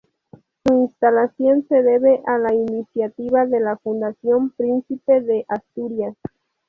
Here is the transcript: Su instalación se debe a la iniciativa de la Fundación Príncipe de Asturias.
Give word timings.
Su 0.65 0.73
instalación 0.85 1.67
se 1.69 1.83
debe 1.83 2.23
a 2.25 2.39
la 2.39 2.55
iniciativa 2.55 3.45
de 3.45 3.59
la 3.59 3.77
Fundación 3.77 4.49
Príncipe 4.49 5.21
de 5.21 5.45
Asturias. 5.47 6.17